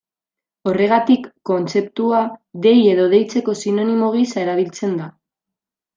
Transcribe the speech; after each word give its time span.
Horregatik, 0.69 1.27
kontzeptua 1.49 2.23
dei 2.65 2.73
edo 2.95 3.07
deitzeko 3.15 3.55
sinonimo 3.61 4.11
gisa 4.17 4.43
erabiltzen 4.47 5.01
da. 5.03 5.15